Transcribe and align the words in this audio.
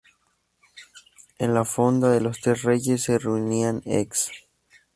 En 1.37 1.53
la 1.53 1.63
"Fonda 1.63 2.09
de 2.09 2.21
los 2.21 2.39
Tres 2.41 2.63
Reyes" 2.63 3.03
se 3.03 3.19
reunían 3.19 3.83
ex. 3.85 4.31